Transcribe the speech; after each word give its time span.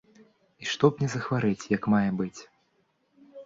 І 0.63 0.69
што 0.71 0.89
б 0.89 0.93
мне 1.03 1.11
захварэць 1.15 1.69
як 1.77 1.83
мае 1.97 2.09
быць. 2.25 2.41